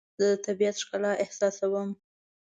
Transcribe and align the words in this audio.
زه 0.21 0.25
د 0.31 0.35
طبیعت 0.45 0.75
ښکلا 0.83 1.11
احساسوم. 1.23 1.89